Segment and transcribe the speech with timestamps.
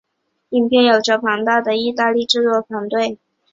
[0.49, 3.19] 影片有着庞大的意大利制作团队。